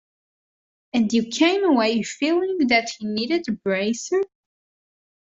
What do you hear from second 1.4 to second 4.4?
away feeling that he needed a bracer?